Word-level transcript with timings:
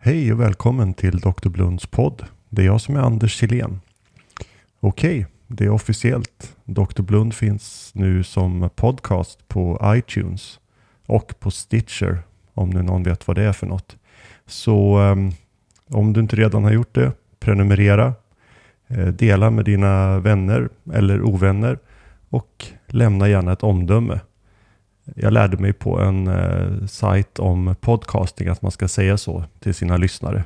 Hej 0.00 0.32
och 0.32 0.40
välkommen 0.40 0.94
till 0.94 1.18
Dr. 1.18 1.48
Blunds 1.48 1.86
podd. 1.86 2.24
Det 2.48 2.62
är 2.62 2.66
jag 2.66 2.80
som 2.80 2.96
är 2.96 3.00
Anders 3.00 3.38
Silén. 3.38 3.80
Okej, 4.80 5.26
det 5.46 5.64
är 5.64 5.70
officiellt. 5.70 6.56
Dr. 6.64 7.02
Blund 7.02 7.34
finns 7.34 7.90
nu 7.94 8.24
som 8.24 8.70
podcast 8.74 9.48
på 9.48 9.80
iTunes 9.84 10.60
och 11.06 11.34
på 11.40 11.50
Stitcher 11.50 12.18
om 12.54 12.70
nu 12.70 12.82
någon 12.82 13.02
vet 13.02 13.26
vad 13.26 13.36
det 13.36 13.42
är 13.42 13.52
för 13.52 13.66
något. 13.66 13.96
Så 14.46 14.98
um, 14.98 15.32
om 15.88 16.12
du 16.12 16.20
inte 16.20 16.36
redan 16.36 16.64
har 16.64 16.72
gjort 16.72 16.94
det, 16.94 17.12
prenumerera, 17.40 18.14
eh, 18.88 19.06
dela 19.06 19.50
med 19.50 19.64
dina 19.64 20.18
vänner 20.18 20.68
eller 20.92 21.22
ovänner 21.22 21.78
och 22.30 22.66
lämna 22.86 23.28
gärna 23.28 23.52
ett 23.52 23.62
omdöme. 23.62 24.20
Jag 25.14 25.32
lärde 25.32 25.56
mig 25.56 25.72
på 25.72 26.00
en 26.00 26.26
eh, 26.26 26.86
sajt 26.86 27.38
om 27.38 27.74
podcasting 27.80 28.48
att 28.48 28.62
man 28.62 28.70
ska 28.70 28.88
säga 28.88 29.16
så 29.16 29.44
till 29.60 29.74
sina 29.74 29.96
lyssnare. 29.96 30.44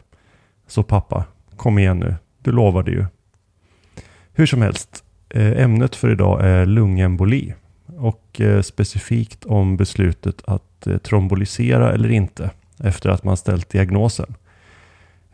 Så 0.66 0.82
pappa, 0.82 1.24
kom 1.56 1.78
igen 1.78 1.98
nu. 1.98 2.14
Du 2.38 2.52
lovade 2.52 2.90
ju. 2.90 3.04
Hur 4.32 4.46
som 4.46 4.62
helst, 4.62 5.04
eh, 5.30 5.62
ämnet 5.62 5.96
för 5.96 6.10
idag 6.12 6.40
är 6.44 6.66
lungemboli 6.66 7.54
och 7.96 8.40
eh, 8.40 8.62
specifikt 8.62 9.44
om 9.44 9.76
beslutet 9.76 10.42
att 10.44 10.86
eh, 10.86 10.96
trombolisera 10.96 11.92
eller 11.92 12.10
inte 12.10 12.50
efter 12.78 13.10
att 13.10 13.24
man 13.24 13.36
ställt 13.36 13.68
diagnosen. 13.68 14.34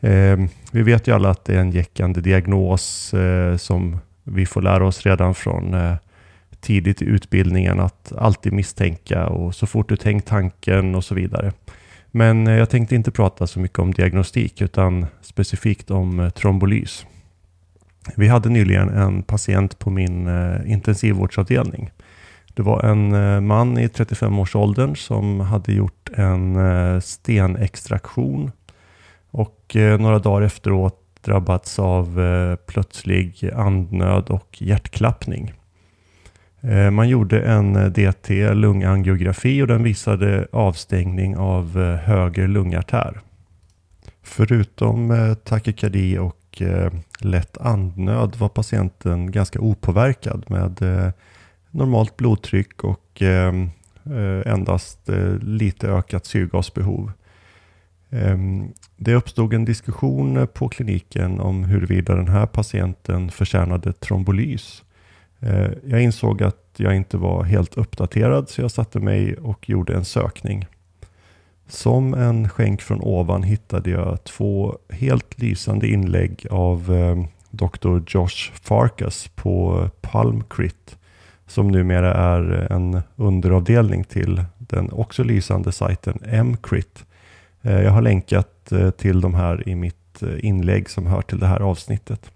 Eh, 0.00 0.38
vi 0.72 0.82
vet 0.82 1.08
ju 1.08 1.14
alla 1.14 1.30
att 1.30 1.44
det 1.44 1.54
är 1.54 1.60
en 1.60 1.70
jäckande 1.70 2.20
diagnos 2.20 3.14
eh, 3.14 3.56
som 3.56 3.98
vi 4.24 4.46
får 4.46 4.62
lära 4.62 4.86
oss 4.86 5.06
redan 5.06 5.34
från 5.34 5.74
eh, 5.74 5.94
tidigt 6.60 7.02
i 7.02 7.04
utbildningen 7.04 7.80
att 7.80 8.12
alltid 8.18 8.52
misstänka 8.52 9.26
och 9.26 9.54
så 9.54 9.66
fort 9.66 9.88
du 9.88 9.96
tänkt 9.96 10.28
tanken 10.28 10.94
och 10.94 11.04
så 11.04 11.14
vidare. 11.14 11.52
Men 12.10 12.46
eh, 12.46 12.54
jag 12.54 12.70
tänkte 12.70 12.94
inte 12.94 13.10
prata 13.10 13.46
så 13.46 13.60
mycket 13.60 13.78
om 13.78 13.94
diagnostik 13.94 14.62
utan 14.62 15.06
specifikt 15.20 15.90
om 15.90 16.20
eh, 16.20 16.30
trombolys. 16.30 17.06
Vi 18.16 18.28
hade 18.28 18.48
nyligen 18.48 18.88
en 18.88 19.22
patient 19.22 19.78
på 19.78 19.90
min 19.90 20.26
eh, 20.26 20.70
intensivvårdsavdelning. 20.72 21.90
Det 22.54 22.62
var 22.62 22.82
en 22.84 23.46
man 23.46 23.78
i 23.78 23.86
35-årsåldern 23.86 24.96
som 24.96 25.40
hade 25.40 25.72
gjort 25.72 26.10
en 26.14 26.56
stenextraktion 27.02 28.52
och 29.30 29.76
några 29.98 30.18
dagar 30.18 30.46
efteråt 30.46 30.98
drabbats 31.24 31.78
av 31.78 32.20
plötslig 32.66 33.50
andnöd 33.54 34.28
och 34.28 34.62
hjärtklappning. 34.62 35.52
Eh, 36.60 36.90
man 36.90 37.08
gjorde 37.08 37.40
en 37.40 37.76
eh, 37.76 37.86
DT 37.86 38.54
lungangiografi 38.54 39.62
och 39.62 39.66
den 39.66 39.82
visade 39.82 40.46
avstängning 40.52 41.36
av 41.36 41.80
eh, 41.80 41.96
höger 41.96 42.48
lungartär. 42.48 43.20
Förutom 44.22 45.36
takykardi 45.44 46.18
och 46.18 46.62
lätt 47.20 47.58
andnöd 47.58 48.36
var 48.36 48.48
patienten 48.48 49.32
ganska 49.32 49.60
opåverkad 49.60 50.44
med 50.48 50.82
normalt 51.70 52.16
blodtryck 52.16 52.84
och 52.84 53.22
endast 54.44 55.08
lite 55.40 55.88
ökat 55.88 56.26
syrgasbehov. 56.26 57.12
Ehm, 58.10 58.72
det 58.96 59.14
uppstod 59.14 59.54
en 59.54 59.64
diskussion 59.64 60.48
på 60.54 60.68
kliniken 60.68 61.40
om 61.40 61.64
huruvida 61.64 62.14
den 62.14 62.28
här 62.28 62.46
patienten 62.46 63.30
förtjänade 63.30 63.92
trombolys. 63.92 64.82
Eh, 65.40 65.70
jag 65.84 66.02
insåg 66.02 66.42
att 66.42 66.64
jag 66.76 66.96
inte 66.96 67.16
var 67.16 67.44
helt 67.44 67.76
uppdaterad 67.76 68.48
så 68.48 68.60
jag 68.60 68.70
satte 68.70 69.00
mig 69.00 69.36
och 69.36 69.68
gjorde 69.68 69.94
en 69.94 70.04
sökning. 70.04 70.66
Som 71.68 72.14
en 72.14 72.48
skänk 72.48 72.82
från 72.82 73.00
ovan 73.00 73.42
hittade 73.42 73.90
jag 73.90 74.24
två 74.24 74.78
helt 74.90 75.40
lysande 75.40 75.88
inlägg 75.88 76.46
av 76.50 76.94
eh, 76.94 77.24
Dr. 77.50 78.00
Josh 78.06 78.52
Farkas 78.62 79.30
på 79.34 79.88
Palmcrit 80.00 80.96
som 81.46 81.68
numera 81.68 82.14
är 82.14 82.72
en 82.72 83.00
underavdelning 83.16 84.04
till 84.04 84.44
den 84.58 84.92
också 84.92 85.22
lysande 85.22 85.72
sajten 85.72 86.44
Mcrit. 86.44 87.04
Eh, 87.62 87.82
jag 87.82 87.90
har 87.90 88.02
länkat 88.02 88.72
till 88.96 89.20
de 89.20 89.34
här 89.34 89.68
i 89.68 89.74
mitt 89.74 90.22
inlägg 90.40 90.90
som 90.90 91.06
hör 91.06 91.22
till 91.22 91.38
det 91.38 91.46
här 91.46 91.60
avsnittet. 91.60 92.30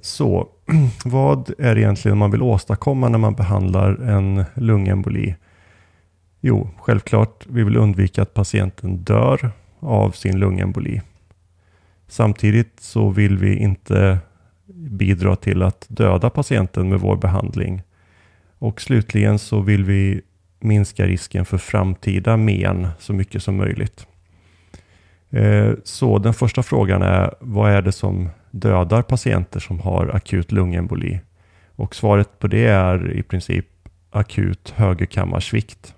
Så 0.00 0.48
vad 1.04 1.50
är 1.58 1.74
det 1.74 1.80
egentligen 1.80 2.18
man 2.18 2.30
vill 2.30 2.42
åstadkomma 2.42 3.08
när 3.08 3.18
man 3.18 3.34
behandlar 3.34 3.94
en 3.94 4.44
lungemboli? 4.54 5.36
Jo, 6.40 6.70
självklart, 6.78 7.46
vi 7.48 7.64
vill 7.64 7.76
undvika 7.76 8.22
att 8.22 8.34
patienten 8.34 8.96
dör 8.96 9.50
av 9.80 10.10
sin 10.10 10.38
lungemboli. 10.38 11.00
Samtidigt 12.08 12.80
så 12.80 13.10
vill 13.10 13.38
vi 13.38 13.56
inte 13.56 14.18
bidra 14.74 15.36
till 15.36 15.62
att 15.62 15.86
döda 15.88 16.30
patienten 16.30 16.88
med 16.88 17.00
vår 17.00 17.16
behandling. 17.16 17.82
Och 18.58 18.80
slutligen 18.80 19.38
så 19.38 19.60
vill 19.60 19.84
vi 19.84 20.20
minska 20.60 21.06
risken 21.06 21.44
för 21.44 21.58
framtida 21.58 22.36
men 22.36 22.88
så 22.98 23.12
mycket 23.12 23.42
som 23.42 23.56
möjligt. 23.56 24.06
Eh, 25.30 25.72
så 25.84 26.18
den 26.18 26.34
första 26.34 26.62
frågan 26.62 27.02
är, 27.02 27.34
vad 27.40 27.70
är 27.70 27.82
det 27.82 27.92
som 27.92 28.28
dödar 28.52 29.02
patienter 29.02 29.60
som 29.60 29.80
har 29.80 30.08
akut 30.14 30.52
lungemboli? 30.52 31.20
Och 31.76 31.94
svaret 31.94 32.38
på 32.38 32.46
det 32.46 32.66
är 32.66 33.12
i 33.12 33.22
princip 33.22 33.66
akut 34.10 34.72
högerkammarsvikt. 34.76 35.94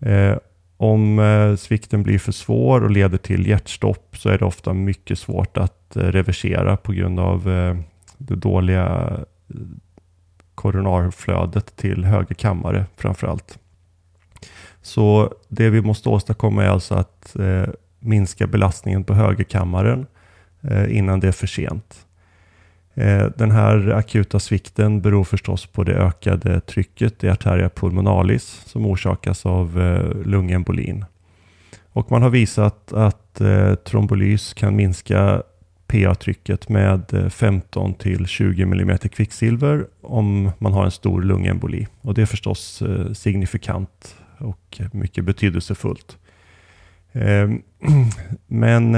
Eh, 0.00 0.36
om 0.76 1.18
eh, 1.18 1.56
svikten 1.56 2.02
blir 2.02 2.18
för 2.18 2.32
svår 2.32 2.84
och 2.84 2.90
leder 2.90 3.18
till 3.18 3.46
hjärtstopp 3.46 4.16
så 4.16 4.28
är 4.28 4.38
det 4.38 4.44
ofta 4.44 4.72
mycket 4.72 5.18
svårt 5.18 5.56
att 5.56 5.96
eh, 5.96 6.00
reversera 6.00 6.76
på 6.76 6.92
grund 6.92 7.20
av 7.20 7.50
eh, 7.50 7.76
det 8.18 8.34
dåliga 8.34 8.86
eh, 9.48 9.56
koronarflödet 10.54 11.76
till 11.76 12.04
höger 12.04 12.34
kammare 12.34 12.86
framförallt. 12.96 13.58
Så 14.82 15.34
det 15.48 15.70
vi 15.70 15.80
måste 15.80 16.08
åstadkomma 16.08 16.64
är 16.64 16.68
alltså 16.68 16.94
att 16.94 17.36
minska 17.98 18.46
belastningen 18.46 19.04
på 19.04 19.14
högerkammaren 19.14 20.06
Eh, 20.70 20.96
innan 20.96 21.20
det 21.20 21.28
är 21.28 21.32
för 21.32 21.46
sent. 21.46 22.06
Eh, 22.94 23.26
den 23.36 23.50
här 23.50 23.88
akuta 23.88 24.40
svikten 24.40 25.00
beror 25.00 25.24
förstås 25.24 25.66
på 25.66 25.84
det 25.84 25.94
ökade 25.94 26.60
trycket 26.60 27.24
i 27.24 27.28
arteria 27.28 27.68
pulmonalis 27.68 28.62
som 28.66 28.86
orsakas 28.86 29.46
av 29.46 29.80
eh, 29.80 30.26
lungembolin. 30.26 31.04
Och 31.92 32.10
man 32.10 32.22
har 32.22 32.30
visat 32.30 32.92
att 32.92 33.40
trombolys 33.84 34.54
kan 34.54 34.76
minska 34.76 35.42
PA-trycket 35.86 36.68
med 36.68 37.32
15 37.32 37.94
till 37.94 38.26
20 38.26 38.62
mm 38.62 38.98
kvicksilver 38.98 39.86
om 40.00 40.50
man 40.58 40.72
har 40.72 40.84
en 40.84 40.90
stor 40.90 41.22
lungemboli. 41.22 41.86
Och 42.00 42.14
det 42.14 42.22
är 42.22 42.26
förstås 42.26 42.82
signifikant 43.14 44.16
och 44.38 44.80
mycket 44.92 45.24
betydelsefullt. 45.24 46.18
Ehm, 47.12 47.62
men 48.46 48.94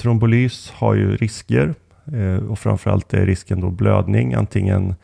trombolys 0.00 0.70
har 0.70 0.94
ju 0.94 1.16
risker 1.16 1.74
eh, 2.12 2.36
och 2.50 2.58
framförallt 2.58 3.14
är 3.14 3.26
risken 3.26 3.60
då 3.60 3.70
blödning, 3.70 4.34
antingen 4.34 4.94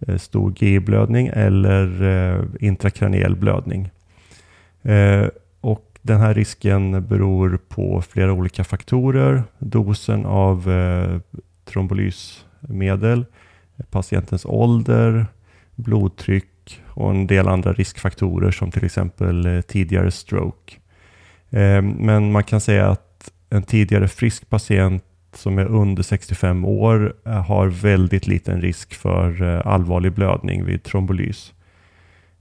eh, 0.00 0.16
stor 0.16 0.52
GI-blödning 0.56 1.30
eller 1.32 2.02
eh, 2.02 2.44
intrakraniell 2.60 3.36
blödning. 3.36 3.90
Eh, 4.82 5.26
och 5.60 5.98
den 6.02 6.20
här 6.20 6.34
risken 6.34 7.06
beror 7.06 7.58
på 7.68 8.02
flera 8.02 8.32
olika 8.32 8.64
faktorer. 8.64 9.42
Dosen 9.58 10.26
av 10.26 10.70
eh, 10.70 11.20
trombolysmedel, 11.64 13.24
patientens 13.90 14.44
ålder, 14.44 15.26
blodtryck 15.74 16.80
och 16.86 17.10
en 17.10 17.26
del 17.26 17.48
andra 17.48 17.72
riskfaktorer 17.72 18.50
som 18.50 18.70
till 18.70 18.84
exempel 18.84 19.62
tidigare 19.68 20.10
stroke. 20.10 20.74
Men 21.82 22.32
man 22.32 22.44
kan 22.44 22.60
säga 22.60 22.88
att 22.88 23.11
en 23.52 23.62
tidigare 23.62 24.08
frisk 24.08 24.50
patient 24.50 25.04
som 25.34 25.58
är 25.58 25.66
under 25.66 26.02
65 26.02 26.64
år 26.64 27.14
eh, 27.26 27.32
har 27.32 27.66
väldigt 27.66 28.26
liten 28.26 28.60
risk 28.60 28.94
för 28.94 29.42
eh, 29.42 29.66
allvarlig 29.66 30.12
blödning 30.12 30.64
vid 30.64 30.82
trombolys. 30.82 31.52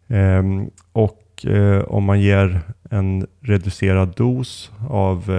Ehm, 0.07 0.69
och 0.91 1.45
eh, 1.45 1.81
om 1.83 2.03
man 2.03 2.21
ger 2.21 2.61
en 2.89 3.27
reducerad 3.41 4.13
dos 4.15 4.71
av 4.89 5.31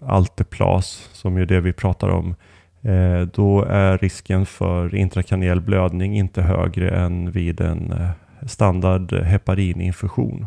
Alteplas, 0.00 1.08
som 1.12 1.36
är 1.36 1.46
det 1.46 1.60
vi 1.60 1.72
pratar 1.72 2.08
om, 2.08 2.34
då 3.32 3.64
är 3.64 3.98
risken 3.98 4.46
för 4.46 4.94
intrakraniell 4.94 5.60
blödning 5.60 6.16
inte 6.16 6.42
högre 6.42 6.90
än 6.90 7.30
vid 7.30 7.60
en 7.60 7.94
standard 8.46 9.12
heparininfektion. 9.12 10.46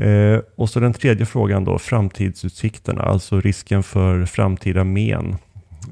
Eh, 0.00 0.40
och 0.54 0.70
så 0.70 0.80
den 0.80 0.92
tredje 0.92 1.26
frågan 1.26 1.64
då, 1.64 1.78
framtidsutsikterna, 1.78 3.02
alltså 3.02 3.40
risken 3.40 3.82
för 3.82 4.24
framtida 4.24 4.84
men. 4.84 5.36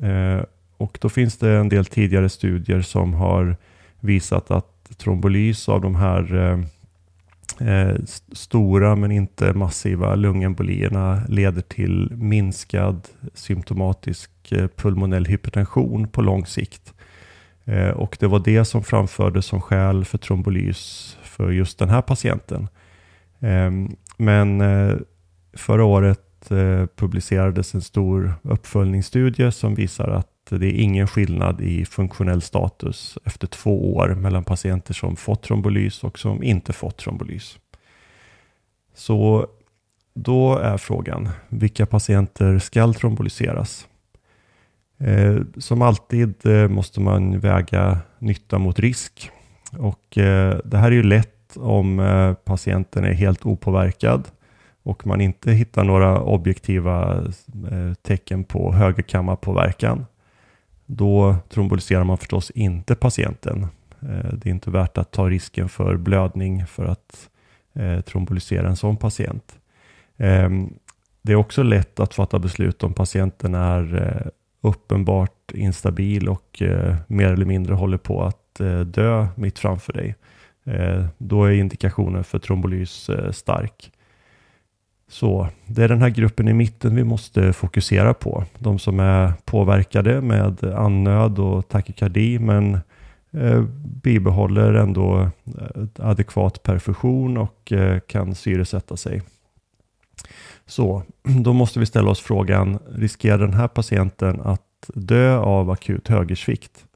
Eh, 0.03 0.43
och 0.77 0.99
då 1.01 1.09
finns 1.09 1.37
det 1.37 1.51
en 1.51 1.69
del 1.69 1.85
tidigare 1.85 2.29
studier 2.29 2.83
som 2.83 3.15
har 3.15 3.57
visat 4.01 4.51
att 4.51 4.99
trombolys 4.99 5.69
av 5.69 5.81
de 5.81 5.95
här 5.95 6.35
eh, 6.35 6.59
eh 7.69 7.95
st 8.05 8.37
stora 8.37 8.97
men 8.97 9.13
inte 9.13 9.53
massiva 9.53 10.15
lungembolierna 10.15 11.23
leder 11.29 11.63
till 11.63 12.13
minskad 12.13 13.09
symptomatisk 13.35 14.31
eh, 14.51 14.69
pulmonell 14.77 15.27
hypertension 15.27 16.09
på 16.09 16.23
lång 16.23 16.47
sikt. 16.47 16.95
Eh, 17.65 17.91
och 17.91 18.17
det 18.21 18.27
var 18.27 18.39
det 18.39 18.65
som 18.65 18.83
framfördes 18.83 19.47
som 19.47 19.61
skäl 19.61 20.05
för 20.05 20.19
trombolys 20.19 21.17
för 21.23 21.51
just 21.51 21.79
den 21.79 21.89
här 21.89 22.03
patienten. 22.03 22.69
Ehm, 23.41 23.97
men 24.17 24.61
eh, 24.61 24.97
förra 25.53 25.85
året 25.85 26.51
eh, 26.51 26.87
publicerades 26.97 27.75
en 27.75 27.83
stor 27.83 28.35
uppföljningsstudie 28.43 29.53
som 29.53 29.75
visar 29.75 30.09
att 30.09 30.29
det 30.51 30.67
är 30.67 30.83
ingen 30.83 31.07
skillnad 31.07 31.61
i 31.61 31.85
funktionell 31.85 32.43
status 32.43 33.19
efter 33.25 33.47
två 33.47 33.95
år 33.95 34.09
mellan 34.09 34.45
patienter 34.45 34.95
som 34.95 35.17
fått 35.17 35.43
trombolys 35.43 36.05
och 36.05 36.19
som 36.19 36.43
inte 36.43 36.73
fått 36.73 36.97
trombolys. 36.97 37.59
Så 38.95 39.47
då 40.15 40.59
är 40.59 40.77
frågan, 40.77 41.29
vilka 41.49 41.87
patienter 41.87 42.59
ska 42.59 42.93
trombolyseras? 42.93 43.87
Eh, 44.99 45.37
som 45.57 45.83
alltid 45.83 46.47
eh, 46.47 46.69
måste 46.69 47.01
man 47.01 47.41
väga 47.41 47.99
nytta 48.19 48.59
mot 48.59 48.79
risk. 48.79 49.31
Och 49.79 50.19
eh, 50.19 50.59
det 50.65 50.79
här 50.79 50.87
är 50.87 50.97
ju 50.97 51.03
lätt 51.03 51.38
om 51.57 52.01
eh, 52.01 52.35
patienten 52.35 53.05
är 53.05 53.13
helt 53.13 53.47
opåverkad 53.47 54.29
och 54.83 55.07
man 55.07 55.21
inte 55.21 55.53
hittar 55.53 55.85
några 55.85 56.21
objektiva 56.21 57.25
eh, 57.71 57.95
tecken 58.03 58.45
på 58.45 58.73
högerkammarpåverkan. 58.73 60.07
Då 60.87 61.37
tromboliserar 61.49 62.05
man 62.05 62.19
förstås 62.19 62.51
inte 62.51 62.95
patienten. 62.95 63.67
Eh, 64.03 64.33
det 64.33 64.49
är 64.49 64.51
inte 64.51 64.71
värt 64.71 64.99
att 64.99 65.11
ta 65.11 65.29
risken 65.29 65.69
för 65.69 65.97
blödning 65.97 66.67
för 66.67 66.85
att 66.85 67.29
trombolisera 68.05 68.69
en 68.69 68.77
sån 68.77 68.97
patient. 68.97 69.59
Ehm, 70.17 70.75
det 71.23 71.33
är 71.33 71.37
också 71.37 71.63
lätt 71.63 72.01
att 72.01 72.15
fatta 72.15 72.39
beslut 72.39 72.83
om 72.83 72.95
patienten 72.95 73.55
är 73.55 74.31
uppenbart 74.61 75.53
instabil 75.55 76.29
och 76.29 76.63
mer 77.07 77.33
eller 77.33 77.45
mindre 77.45 77.75
håller 77.75 77.99
på 77.99 78.23
att 78.23 78.61
dö 78.87 79.27
mitt 79.37 79.59
framför 79.59 79.93
dig. 79.93 80.15
Eh, 80.69 81.05
då 81.19 81.45
är 81.45 81.53
indikationen 81.53 82.25
för 82.25 82.39
trombolys 82.39 83.09
eh, 83.09 83.33
stark. 83.33 83.93
Så 85.11 85.49
det 85.67 85.85
är 85.85 85.89
den 85.89 86.03
här 86.03 86.09
gruppen 86.09 86.49
i 86.49 86.53
mitten 86.53 86.97
vi 86.97 87.05
måste 87.05 87.53
fokusera 87.53 88.15
på. 88.15 88.45
De 88.59 88.79
som 88.79 89.01
är 89.01 89.33
påverkade 89.45 90.21
med 90.21 90.65
annöd 90.65 91.39
och 91.39 91.69
takykardi 91.69 92.39
men 92.39 92.79
eh, 93.31 93.63
bibehåller 94.03 94.75
ändå 94.75 95.31
adekvat 95.99 96.63
perfusion 96.63 97.37
och 97.37 97.73
kan 98.07 98.35
syresätta 98.35 98.97
sig. 98.97 99.23
Så 100.67 101.03
då 101.43 101.53
måste 101.53 101.81
vi 101.81 101.87
ställa 101.87 102.11
oss 102.11 102.21
frågan, 102.21 102.79
riskerar 102.93 103.39
den 103.39 103.55
här 103.55 103.69
patienten 103.69 104.41
att 104.41 104.91
dö 104.95 105.39
av 105.39 105.71
akut 105.71 106.09
högersvikt? 106.09 106.88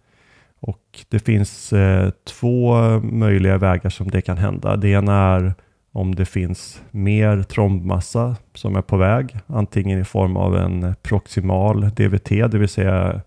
Och 0.92 1.04
det 1.08 1.18
finns 1.18 1.72
eh, 1.72 2.10
två 2.24 2.74
möjliga 3.00 3.58
vägar 3.58 3.90
som 3.90 4.10
det 4.10 4.20
kan 4.20 4.38
hända. 4.38 4.76
Det 4.76 4.88
ena 4.88 5.14
är 5.14 5.54
om 5.92 6.14
det 6.14 6.24
finns 6.24 6.82
mer 6.90 7.42
trombmassa 7.42 8.36
som 8.54 8.76
är 8.76 8.82
på 8.82 8.96
väg, 8.96 9.36
antingen 9.46 10.00
i 10.00 10.04
form 10.04 10.36
av 10.36 10.56
en 10.56 10.94
proximal 11.02 11.80
DVT, 11.80 12.28
det 12.28 12.58
vill 12.58 12.68
säga 12.68 13.20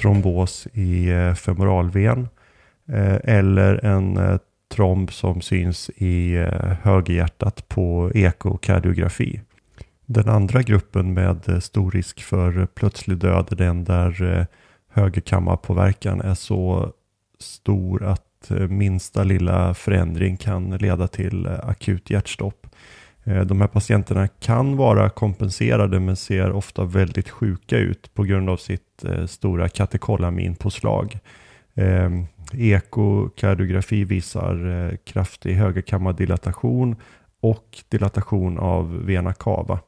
trombos 0.00 0.68
i 0.72 1.10
eh, 1.10 1.34
femoralven, 1.34 2.28
eh, 2.88 3.16
eller 3.24 3.84
en 3.84 4.16
eh, 4.16 4.38
tromb 4.74 5.12
som 5.12 5.40
syns 5.40 5.90
i 5.96 6.36
högerhjärtat 6.82 7.68
på 7.68 8.10
ekokardiografi. 8.14 9.40
Den 10.06 10.28
andra 10.28 10.62
gruppen 10.62 11.14
med 11.14 11.62
stor 11.62 11.90
risk 11.90 12.22
för 12.22 12.66
plötslig 12.66 13.18
död 13.18 13.48
är 13.50 13.56
den 13.56 13.84
där 13.84 14.46
högerkammarpåverkan 14.92 16.20
är 16.20 16.34
så 16.34 16.92
stor 17.38 18.04
att 18.04 18.50
eh, 18.50 18.56
minsta 18.56 19.24
lilla 19.24 19.74
förändring 19.74 20.36
kan 20.36 20.70
leda 20.70 21.08
till 21.08 21.46
eh, 21.46 21.52
akut 21.62 22.10
hjärtstopp. 22.10 22.66
Eh, 23.24 23.40
de 23.40 23.60
här 23.60 23.68
patienterna 23.68 24.28
kan 24.28 24.76
vara 24.76 25.10
kompenserade 25.10 26.00
men 26.00 26.16
ser 26.16 26.52
ofta 26.52 26.84
väldigt 26.84 27.28
sjuka 27.28 27.78
ut 27.78 28.14
på 28.14 28.22
grund 28.24 28.50
av 28.50 28.56
sitt 28.56 29.04
stora 29.26 29.68
katekolaminpåslag. 29.68 31.18
Ehm, 31.74 32.26
Ekokardiografi 32.52 34.04
visar 34.04 34.96
kraftig 35.04 35.54
högerkammardilatation 35.54 36.96
och 37.40 37.78
dilatation 37.88 38.58
av 38.58 39.04
vena 39.04 39.32
cava. 39.32 39.78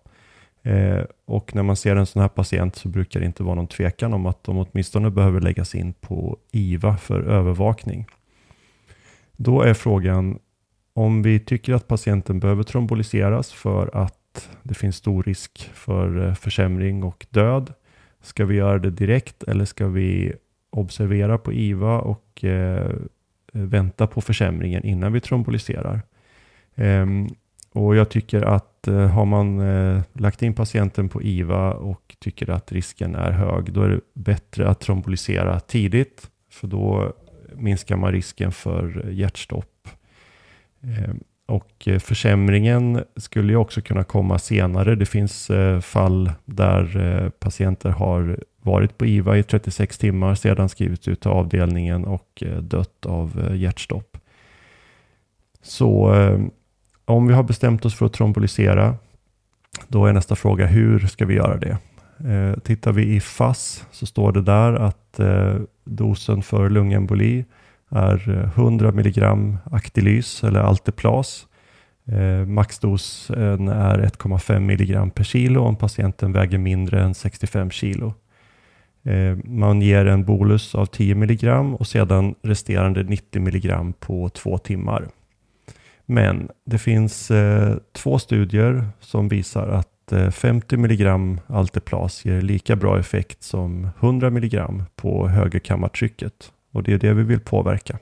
Eh, 0.67 1.05
och 1.25 1.55
när 1.55 1.63
man 1.63 1.77
ser 1.77 1.97
en 1.97 2.07
sån 2.07 2.23
här 2.23 2.29
patient 2.29 2.77
så 2.77 2.89
brukar 2.89 3.21
det 3.21 3.27
inte 3.27 3.43
vara 3.43 3.55
någon 3.55 3.67
tvekan 3.67 4.15
om 4.15 4.27
att 4.27 4.45
de 4.45 4.59
åtminstone 4.59 5.11
behöver 5.11 5.41
läggas 5.41 5.75
in 5.75 5.93
på 5.93 6.39
IVA 6.53 6.97
för 6.97 7.23
övervakning. 7.23 8.07
Då 9.37 9.63
är 9.63 9.75
frågan 9.75 10.39
om 10.95 11.23
vi 11.23 11.39
tycker 11.39 11.75
att 11.75 11.89
patienten 11.89 12.41
behöver 12.41 12.63
tromboliseras 12.63 13.53
för 13.53 13.97
att 13.97 14.49
det 14.63 14.75
finns 14.75 14.97
stor 14.97 15.23
risk 15.23 15.71
för 15.75 16.29
eh, 16.29 16.35
försämring 16.35 17.03
och 17.03 17.27
död. 17.31 17.73
Ska 18.21 18.45
vi 18.45 18.57
göra 18.57 18.79
det 18.79 18.91
direkt 18.91 19.43
eller 19.43 19.65
ska 19.65 19.87
vi 19.87 20.33
observera 20.71 21.39
på 21.39 21.53
IVA 21.53 22.01
och 22.01 22.45
eh, 22.45 22.91
vänta 23.53 24.07
på 24.07 24.21
försämringen 24.21 24.85
innan 24.85 25.13
vi 25.13 25.21
tromboliserar? 25.21 26.03
Ehm, 26.75 27.29
och 27.73 27.97
jag 27.97 28.09
tycker 28.09 28.43
att 28.43 28.74
Eh, 28.89 29.09
har 29.09 29.25
man 29.25 29.61
eh, 29.61 30.03
lagt 30.13 30.43
in 30.43 30.55
patienten 30.55 31.09
på 31.09 31.23
IVA 31.23 31.75
och 31.75 32.17
tycker 32.19 32.51
att 32.51 32.73
risken 32.73 33.15
är 33.15 33.31
hög, 33.31 33.73
då 33.73 33.83
är 33.83 33.89
det 33.89 34.01
bättre 34.15 34.69
att 34.69 34.81
trombolisera 34.81 35.61
tidigt, 35.61 36.31
för 36.51 36.67
då 36.67 37.13
minskar 37.57 37.97
man 37.97 38.13
risken 38.13 38.53
för 38.53 39.11
hjärtstopp. 39.11 39.89
Ehm, 40.83 40.93
eh, 40.93 41.15
och 41.47 41.89
försämringen 42.01 43.05
skulle 43.17 43.53
ju 43.53 43.57
också 43.57 43.81
kunna 43.81 44.05
komma 44.05 44.39
senare. 44.39 44.95
Det 44.95 45.07
finns 45.07 45.51
eh, 45.51 45.81
fall 45.81 46.33
där 46.45 46.97
eh, 46.97 47.31
patienter 47.31 47.91
har 47.91 48.39
varit 48.63 48.99
på 48.99 49.07
IVA 49.07 49.39
i 49.39 49.43
36 49.43 49.99
timmar, 49.99 50.35
sedan 50.35 50.69
skrivits 50.69 51.09
ut 51.09 51.21
till 51.21 51.31
avdelningen 51.31 52.05
och 52.05 52.43
dött 52.61 53.07
av 53.07 53.57
hjärtstopp. 53.57 54.19
Så 55.63 56.13
ehm, 56.13 56.51
om 57.05 57.27
vi 57.27 57.35
har 57.35 57.43
bestämt 57.43 57.85
oss 57.85 57.95
för 57.95 58.07
att 58.07 58.13
trombolisera, 58.13 58.97
då 59.89 60.07
är 60.07 60.13
nästa 60.13 60.37
fråga 60.37 60.67
hur 60.67 60.99
ska 60.99 61.27
vi 61.27 61.35
göra 61.35 61.57
det? 61.57 61.79
Eh, 62.31 62.59
tittar 62.61 62.93
vi 62.93 63.15
i 63.15 63.21
FASS 63.21 63.87
så 63.91 64.07
står 64.07 64.33
det 64.33 64.43
där 64.43 64.73
att 64.73 65.21
eh, 65.21 65.57
dosen 65.85 66.43
för 66.43 66.71
lungemboli 66.71 67.45
är 67.91 68.51
100 68.57 68.89
mg 68.89 69.23
Actilys 69.65 70.45
eller 70.45 70.61
Alteplas. 70.61 71.47
Eh, 72.07 72.47
maxdosen 72.47 73.69
är 73.69 73.99
1,5 73.99 74.57
mg 74.57 75.15
per 75.15 75.25
kilo 75.25 75.61
om 75.61 75.77
patienten 75.77 76.33
väger 76.33 76.59
mindre 76.59 77.03
än 77.03 77.15
65 77.15 77.71
kilo. 77.71 78.15
Eh, 79.05 79.37
man 79.45 79.83
ger 79.83 80.07
en 80.07 80.25
bolus 80.25 80.75
av 80.75 80.87
10 80.87 81.15
mg 81.15 81.49
och 81.51 81.87
sedan 81.87 82.35
resterande 82.43 83.03
90 83.03 83.41
mg 83.41 83.93
på 84.01 84.29
två 84.29 84.59
timmar. 84.59 85.09
Men 86.07 86.49
det 86.65 86.79
finns 86.79 87.31
eh, 87.31 87.77
två 87.93 88.19
studier 88.19 88.89
som 89.01 89.29
visar 89.29 89.69
att 89.69 89.89
50 90.33 90.77
mg 90.77 91.09
Alteplas 91.47 92.25
ger 92.25 92.41
lika 92.41 92.77
bra 92.77 92.99
effekt 92.99 93.43
som 93.43 93.89
100 94.01 94.27
mg 94.27 94.63
på 94.97 95.29
högerkammartrycket 95.29 96.53
och 96.73 96.83
det 96.83 96.93
är 96.93 96.99
det 96.99 97.15
vi 97.15 97.23
vill 97.23 97.41
påverka. 97.41 97.99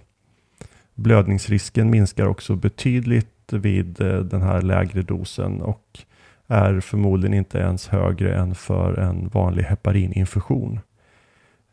Blödningsrisken 0.95 1.91
minskar 1.91 2.27
också 2.27 2.57
betydligt 2.57 3.53
vid 3.53 4.01
eh, 4.01 4.19
den 4.19 4.43
här 4.43 4.63
lägre 4.63 5.03
dosen 5.03 5.63
och 5.63 5.99
är 6.47 6.81
förmodligen 6.81 7.35
inte 7.35 7.59
ens 7.59 7.89
högre 7.89 8.35
än 8.35 8.55
för 8.55 8.99
en 8.99 9.29
vanlig 9.29 9.63
heparininfektion. 9.63 10.81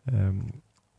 Ehm, 0.06 0.52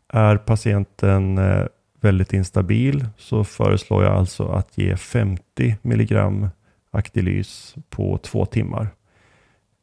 är 0.09 0.37
patienten 0.37 1.39
eh, 1.39 1.67
väldigt 2.01 2.33
instabil 2.33 3.07
så 3.17 3.45
föreslår 3.45 4.05
jag 4.05 4.13
alltså 4.13 4.49
att 4.49 4.79
ge 4.79 4.97
50 4.97 5.77
milligram 5.83 6.49
Actilys 6.91 7.75
på 7.91 8.19
två 8.19 8.47
timmar. 8.47 8.89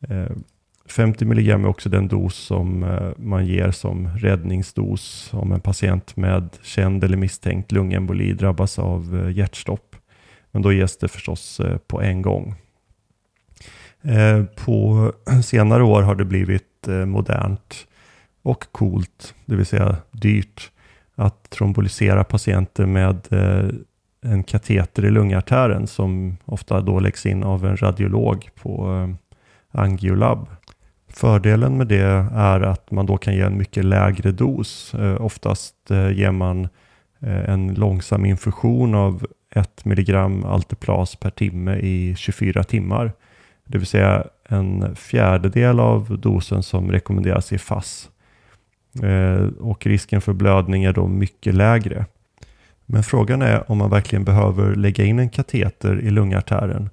Eh, 0.09 0.31
50 0.85 1.25
milligram 1.25 1.65
är 1.65 1.69
också 1.69 1.89
den 1.89 2.07
dos 2.07 2.35
som 2.35 2.83
eh, 2.83 3.11
man 3.17 3.45
ger 3.45 3.71
som 3.71 4.07
räddningsdos 4.07 5.29
om 5.33 5.51
en 5.51 5.61
patient 5.61 6.15
med 6.15 6.57
känd 6.61 7.03
eller 7.03 7.17
misstänkt 7.17 7.71
lungemboli 7.71 8.33
drabbas 8.33 8.79
av 8.79 9.19
eh, 9.21 9.37
hjärtstopp. 9.37 9.95
Men 10.51 10.61
då 10.61 10.73
ges 10.73 10.97
det 10.97 11.07
förstås 11.07 11.61
på 11.87 12.01
en 12.01 12.21
gång. 12.21 12.55
På 14.55 15.11
senare 15.43 15.83
år 15.83 16.01
har 16.01 16.15
det 16.15 16.25
blivit 16.25 16.87
modernt 17.05 17.87
och 18.41 18.71
coolt, 18.71 19.35
det 19.45 19.55
vill 19.55 19.65
säga 19.65 19.95
dyrt, 20.11 20.71
att 21.17 21.49
trombolisera 21.49 22.23
patienter 22.23 22.85
med 22.85 23.27
eh, 23.31 23.69
en 24.31 24.43
kateter 24.43 25.05
i 25.05 25.11
lungartären 25.11 25.87
som 25.87 26.37
ofta 26.45 26.81
då 26.81 26.99
läggs 26.99 27.25
in 27.25 27.43
av 27.43 27.65
en 27.65 27.77
radiolog 27.77 28.49
på 28.61 28.93
eh, 28.93 29.15
angiolab. 29.81 30.47
Fördelen 31.09 31.77
med 31.77 31.87
det 31.87 32.29
är 32.33 32.61
att 32.61 32.91
man 32.91 33.05
då 33.05 33.17
kan 33.17 33.35
ge 33.35 33.41
en 33.41 33.57
mycket 33.57 33.85
lägre 33.85 34.31
dos. 34.31 34.93
Eh, 34.93 35.21
oftast 35.21 35.75
ger 36.13 36.31
man 36.31 36.67
en 37.19 37.73
långsam 37.73 38.25
infusion 38.25 38.95
av 38.95 39.27
1 39.55 39.85
milligram 39.85 40.45
Alteplas 40.45 41.15
per 41.15 41.29
timme 41.29 41.75
i 41.75 42.15
24 42.17 42.63
timmar. 42.63 43.11
Det 43.65 43.77
vill 43.77 43.87
säga 43.87 44.23
en 44.49 44.95
fjärdedel 44.95 45.79
av 45.79 46.19
dosen 46.19 46.63
som 46.63 46.91
rekommenderas 46.91 47.53
i 47.53 47.57
FASS. 47.57 48.09
Eh, 49.03 49.47
och 49.59 49.85
risken 49.85 50.21
för 50.21 50.33
blödning 50.33 50.83
är 50.83 50.93
då 50.93 51.07
mycket 51.07 51.55
lägre. 51.55 52.05
Men 52.85 53.03
frågan 53.03 53.41
är 53.41 53.71
om 53.71 53.77
man 53.77 53.89
verkligen 53.89 54.23
behöver 54.23 54.75
lägga 54.75 55.03
in 55.03 55.19
en 55.19 55.29
kateter 55.29 55.99
i 55.99 56.09
lungartären. 56.09 56.89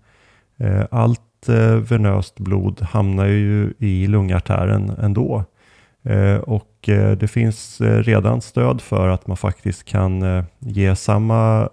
Eh, 0.56 0.84
allt 0.90 1.48
eh, 1.48 1.76
venöst 1.76 2.38
blod 2.40 2.80
hamnar 2.82 3.26
ju 3.26 3.72
i 3.78 4.06
lungartären 4.06 4.90
ändå. 4.90 5.44
Och 6.42 6.88
det 7.18 7.30
finns 7.30 7.80
redan 7.80 8.40
stöd 8.40 8.80
för 8.80 9.08
att 9.08 9.26
man 9.26 9.36
faktiskt 9.36 9.84
kan 9.84 10.44
ge 10.58 10.96
samma 10.96 11.68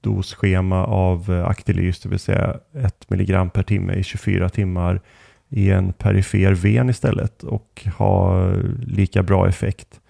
dosschema 0.00 0.84
av 0.84 1.44
Actilys, 1.46 2.00
det 2.00 2.08
vill 2.08 2.18
säga 2.18 2.56
1 2.74 3.10
mg 3.10 3.50
per 3.52 3.62
timme 3.62 3.94
i 3.94 4.02
24 4.02 4.48
timmar 4.48 5.00
i 5.48 5.70
en 5.70 5.92
perifer 5.92 6.52
ven 6.52 6.90
istället 6.90 7.42
och 7.42 7.86
ha 7.96 8.48
lika 8.86 9.22
bra 9.22 9.48
effekt. 9.48 10.00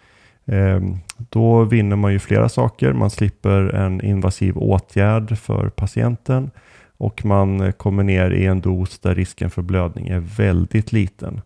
Ehm, 0.46 0.96
då 1.30 1.64
vinner 1.64 1.96
man 1.96 2.12
ju 2.12 2.18
flera 2.18 2.48
saker. 2.48 2.92
Man 2.92 3.10
slipper 3.10 3.74
en 3.74 4.00
invasiv 4.00 4.58
åtgärd 4.58 5.38
för 5.38 5.68
patienten 5.68 6.50
och 6.96 7.24
man 7.24 7.72
kommer 7.72 8.02
ner 8.02 8.30
i 8.30 8.46
en 8.46 8.60
dos 8.60 8.98
där 8.98 9.14
risken 9.14 9.50
för 9.50 9.62
blödning 9.62 10.08
är 10.08 10.20
väldigt 10.20 10.92
liten. 10.92 11.40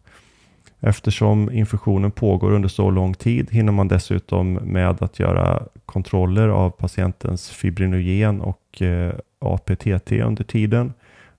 Eftersom 0.81 1.51
infektionen 1.53 2.11
pågår 2.11 2.53
under 2.53 2.69
så 2.69 2.91
lång 2.91 3.15
tid 3.15 3.51
hinner 3.51 3.73
man 3.73 3.89
dessutom 3.89 4.53
med 4.53 5.03
att 5.03 5.19
göra 5.19 5.63
kontroller 5.87 6.49
av 6.49 6.71
patientens 6.71 7.51
fibrinogen 7.51 8.41
och 8.41 8.83
eh, 8.83 9.15
APTT 9.39 10.13
under 10.13 10.45
tiden. 10.45 10.93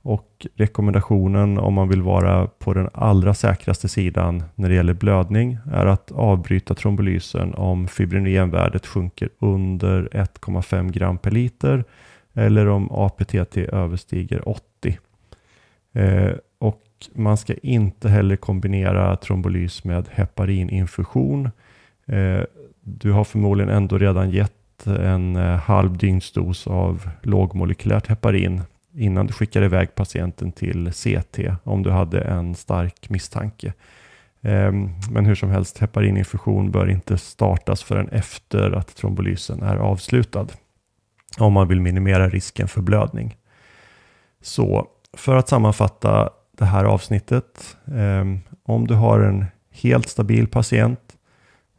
Och 0.06 0.48
rekommendationen 0.56 1.58
om 1.58 1.74
man 1.74 1.90
vill 1.90 2.02
vara 2.02 2.48
på 2.48 2.74
den 2.74 2.90
allra 2.94 3.34
säkraste 3.34 3.88
sidan 3.88 4.44
när 4.56 4.70
det 4.70 4.76
gäller 4.76 4.94
blödning 4.94 5.58
är 5.72 5.86
att 5.86 6.12
avbryta 6.12 6.76
trombolysen 6.76 7.54
om 7.54 7.88
fibrinogenvärdet 7.88 8.86
sjunker 8.86 9.30
under 9.40 10.10
1,5 10.12 10.92
gram 10.92 11.18
per 11.18 11.32
liter 11.32 11.84
eller 12.34 12.68
om 12.68 12.92
APTT 12.92 13.58
överstiger 13.58 14.50
80. 14.50 14.98
Eh, 15.94 16.32
och 16.60 16.82
man 17.14 17.38
ska 17.38 17.54
inte 17.54 18.10
heller 18.10 18.36
kombinera 18.36 19.16
trombolys 19.16 19.84
med 19.84 20.08
heparininfusion. 20.12 21.50
Eh, 22.06 22.42
du 22.82 23.12
har 23.12 23.24
förmodligen 23.24 23.70
ändå 23.70 23.98
redan 23.98 24.30
gett 24.30 24.88
en 24.88 25.36
eh, 25.36 25.56
halv 25.56 25.98
dygnsdos 25.98 26.68
av 26.68 27.10
lågmolekylärt 27.22 28.08
heparin 28.08 28.62
innan 28.96 29.28
du 29.28 29.34
skickar 29.34 29.62
iväg 29.62 29.96
patienten 29.96 30.52
till 30.52 30.92
CT 30.92 31.40
om 31.64 31.84
du 31.84 31.92
hade 31.92 32.22
en 32.22 32.56
stark 32.56 33.10
misstanke. 33.10 33.74
Ehm, 34.42 34.90
men 35.12 35.26
hur 35.26 35.36
som 35.36 35.50
helst, 35.50 35.78
heparininfusion 35.78 36.72
bör 36.72 36.90
inte 36.90 37.18
startas 37.18 37.84
förrän 37.84 38.10
efter 38.10 38.72
att 38.72 38.96
trombolysen 38.96 39.64
är 39.64 39.76
avslutad 39.76 40.48
om 41.38 41.54
man 41.54 41.68
vill 41.68 41.82
minimera 41.82 42.30
risken 42.30 42.68
för 42.68 42.82
blödning. 42.82 43.38
Så 44.42 44.88
för 45.14 45.36
att 45.36 45.50
sammanfatta 45.50 46.30
det 46.58 46.66
här 46.66 46.86
avsnittet. 46.86 47.78
Ehm, 47.96 48.40
om 48.64 48.88
du 48.88 48.94
har 48.94 49.20
en 49.20 49.46
helt 49.72 50.10
stabil 50.10 50.48
patient 50.48 51.00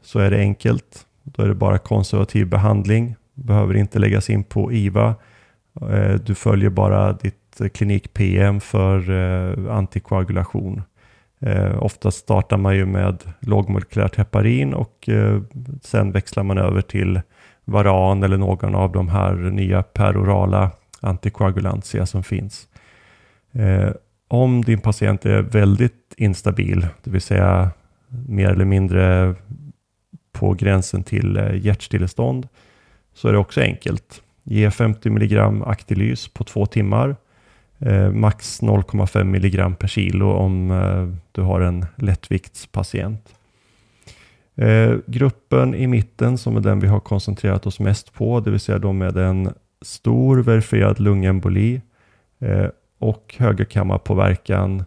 så 0.02 0.18
är 0.18 0.30
det 0.30 0.38
enkelt. 0.38 1.06
Då 1.22 1.42
är 1.42 1.48
det 1.48 1.54
bara 1.54 1.78
konservativ 1.78 2.46
behandling. 2.46 3.16
Behöver 3.34 3.76
inte 3.76 3.98
läggas 3.98 4.30
in 4.30 4.44
på 4.44 4.72
IVA. 4.72 5.14
Eh, 5.80 6.14
du 6.14 6.34
följer 6.34 6.70
bara 6.70 7.12
ditt 7.12 7.60
eh, 7.60 7.68
klinik-PM 7.68 8.60
för 8.60 9.10
eh, 9.10 9.76
antikoagulation. 9.76 10.82
Oftast 11.78 12.18
startar 12.18 12.56
man 12.56 12.76
ju 12.76 12.86
med 12.86 13.22
lågmolekylärt 13.40 14.16
heparin 14.16 14.74
och 14.74 15.08
sen 15.82 16.12
växlar 16.12 16.42
man 16.42 16.58
över 16.58 16.80
till 16.80 17.20
Varan 17.64 18.22
eller 18.22 18.36
någon 18.36 18.74
av 18.74 18.92
de 18.92 19.08
här 19.08 19.34
nya 19.34 19.82
perorala 19.82 20.70
antikoagulantia 21.00 22.06
som 22.06 22.22
finns. 22.22 22.68
Om 24.28 24.62
din 24.62 24.80
patient 24.80 25.26
är 25.26 25.42
väldigt 25.42 26.14
instabil, 26.16 26.86
det 27.02 27.10
vill 27.10 27.20
säga 27.20 27.70
mer 28.28 28.48
eller 28.48 28.64
mindre 28.64 29.34
på 30.32 30.52
gränsen 30.52 31.02
till 31.02 31.60
hjärtstillestånd, 31.62 32.48
så 33.14 33.28
är 33.28 33.32
det 33.32 33.38
också 33.38 33.60
enkelt. 33.60 34.22
Ge 34.44 34.70
50 34.70 35.08
mg 35.08 35.38
Actilys 35.66 36.28
på 36.28 36.44
två 36.44 36.66
timmar, 36.66 37.16
eh, 37.78 38.10
max 38.10 38.62
0,5 38.62 39.20
mg 39.20 39.78
per 39.78 39.88
kilo 39.88 40.32
om 40.32 40.70
eh, 40.70 41.08
du 41.32 41.42
har 41.42 41.60
en 41.60 41.86
lättviktspatient. 41.96 43.34
Eh, 44.56 44.94
gruppen 45.06 45.74
i 45.74 45.86
mitten 45.86 46.38
som 46.38 46.56
är 46.56 46.60
den 46.60 46.80
vi 46.80 46.86
har 46.86 47.00
koncentrerat 47.00 47.66
oss 47.66 47.80
mest 47.80 48.12
på, 48.12 48.40
det 48.40 48.50
vill 48.50 48.60
säga 48.60 48.78
de 48.78 48.98
med 48.98 49.16
en 49.16 49.54
stor 49.82 50.36
verifierad 50.36 51.00
lungemboli 51.00 51.82
eh, 52.40 52.66
och 52.98 53.34
högerkammarpåverkan 53.38 54.84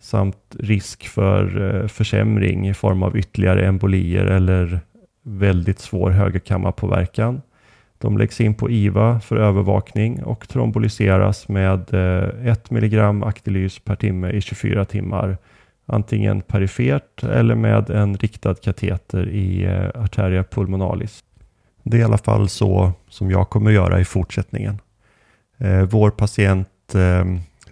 samt 0.00 0.56
risk 0.58 1.08
för 1.08 1.74
eh, 1.74 1.88
försämring 1.88 2.68
i 2.68 2.74
form 2.74 3.02
av 3.02 3.16
ytterligare 3.16 3.66
embolier 3.66 4.24
eller 4.24 4.80
väldigt 5.22 5.78
svår 5.78 6.10
högerkammarpåverkan. 6.10 7.42
De 7.98 8.18
läggs 8.18 8.40
in 8.40 8.54
på 8.54 8.70
IVA 8.70 9.20
för 9.20 9.36
övervakning 9.36 10.22
och 10.22 10.48
tromboliseras 10.48 11.48
med 11.48 11.94
1 12.44 12.70
mg 12.70 12.98
Actilys 13.24 13.78
per 13.78 13.96
timme 13.96 14.30
i 14.30 14.40
24 14.40 14.84
timmar. 14.84 15.38
Antingen 15.86 16.40
perifert 16.40 17.24
eller 17.24 17.54
med 17.54 17.90
en 17.90 18.16
riktad 18.16 18.54
kateter 18.54 19.28
i 19.28 19.64
eh, 19.64 20.02
arteria 20.02 20.44
pulmonalis. 20.44 21.24
Det 21.82 21.96
är 21.96 22.00
i 22.00 22.04
alla 22.04 22.18
fall 22.18 22.48
så 22.48 22.92
som 23.08 23.30
jag 23.30 23.50
kommer 23.50 23.70
göra 23.70 24.00
i 24.00 24.04
fortsättningen. 24.04 24.80
Eh, 25.58 25.82
vår 25.82 26.10
patient 26.10 26.94
eh, 26.94 27.24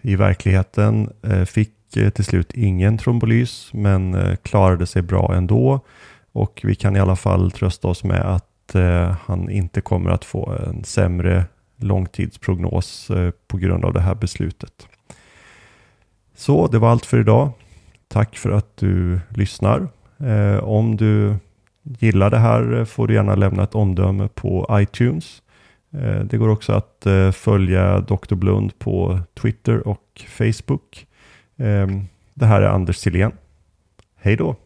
i 0.03 0.17
verkligheten. 0.17 1.11
Fick 1.47 1.71
till 2.15 2.25
slut 2.25 2.53
ingen 2.55 2.99
trombolys 2.99 3.71
men 3.73 4.37
klarade 4.43 4.87
sig 4.87 5.03
bra 5.03 5.35
ändå. 5.35 5.81
Och 6.33 6.61
vi 6.65 6.75
kan 6.75 6.97
i 6.97 7.01
alla 7.01 7.17
fall 7.17 7.51
trösta 7.51 7.89
oss 7.89 8.05
med 8.05 8.21
att 8.21 8.47
Eh, 8.73 9.17
han 9.27 9.51
inte 9.51 9.81
kommer 9.81 10.11
att 10.11 10.25
få 10.25 10.51
en 10.51 10.85
sämre 10.85 11.45
långtidsprognos 11.77 13.11
eh, 13.11 13.31
på 13.47 13.57
grund 13.57 13.85
av 13.85 13.93
det 13.93 14.01
här 14.01 14.15
beslutet. 14.15 14.89
Så 16.35 16.67
det 16.67 16.79
var 16.79 16.91
allt 16.91 17.07
för 17.07 17.21
idag. 17.21 17.53
Tack 18.09 18.37
för 18.37 18.51
att 18.51 18.77
du 18.77 19.21
lyssnar. 19.29 19.89
Eh, 20.19 20.65
om 20.65 20.97
du 20.97 21.37
gillar 21.83 22.31
det 22.31 22.39
här 22.39 22.85
får 22.85 23.07
du 23.07 23.15
gärna 23.15 23.35
lämna 23.35 23.63
ett 23.63 23.75
omdöme 23.75 24.29
på 24.35 24.67
iTunes. 24.71 25.43
Det 26.25 26.37
går 26.37 26.49
också 26.49 26.73
att 26.73 27.07
följa 27.33 28.01
Dr. 28.01 28.35
Blund 28.35 28.79
på 28.79 29.21
Twitter 29.35 29.89
och 29.89 30.25
Facebook. 30.29 31.07
Det 32.35 32.47
här 32.47 32.63
är 32.63 32.69
Anders 32.69 32.97
Silén. 32.97 33.33
Hej 34.17 34.37
då! 34.37 34.57